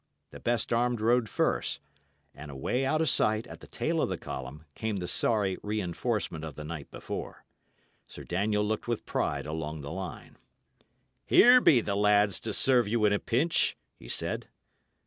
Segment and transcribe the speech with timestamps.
[0.31, 1.79] The best armed rode first;
[2.33, 6.43] and away out of sight, at the tail of the column, came the sorry reinforcement
[6.43, 7.45] of the night before.
[8.07, 10.37] Sir Daniel looked with pride along the line.
[11.23, 14.47] "Here be the lads to serve you in a pinch," he said.